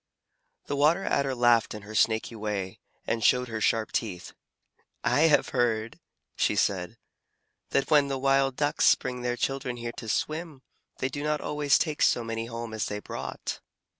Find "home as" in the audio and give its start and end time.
12.47-12.87